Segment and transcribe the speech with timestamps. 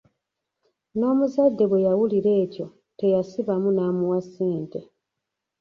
[0.97, 2.67] N'omuzadde bwe yawulira ekyo
[2.99, 4.79] teyasibamu n'amuwa ssente.